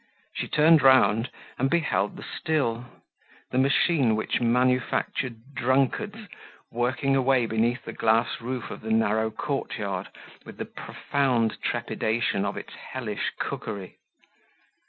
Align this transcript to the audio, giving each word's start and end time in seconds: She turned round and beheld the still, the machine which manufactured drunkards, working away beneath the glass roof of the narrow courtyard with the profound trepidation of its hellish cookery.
She 0.33 0.47
turned 0.47 0.81
round 0.81 1.29
and 1.59 1.69
beheld 1.69 2.17
the 2.17 2.23
still, 2.23 2.85
the 3.51 3.59
machine 3.59 4.15
which 4.15 4.41
manufactured 4.41 5.53
drunkards, 5.53 6.25
working 6.71 7.15
away 7.15 7.45
beneath 7.45 7.85
the 7.85 7.93
glass 7.93 8.41
roof 8.41 8.71
of 8.71 8.81
the 8.81 8.89
narrow 8.89 9.29
courtyard 9.29 10.07
with 10.43 10.57
the 10.57 10.65
profound 10.65 11.61
trepidation 11.61 12.45
of 12.45 12.57
its 12.57 12.73
hellish 12.73 13.31
cookery. 13.37 13.99